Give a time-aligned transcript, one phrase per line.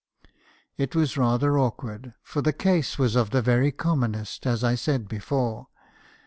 [0.79, 4.73] "It was rather awkward; for the case was of the very com monest, as I
[4.73, 5.67] said before.